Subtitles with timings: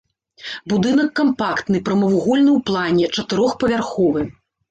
[0.71, 4.21] Будынак кампактны, прамавугольны ў плане, чатырохпавярховы.